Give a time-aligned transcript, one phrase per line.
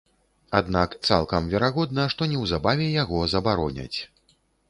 [0.59, 3.99] Аднак цалкам верагодна, што неўзабаве яго забароняць.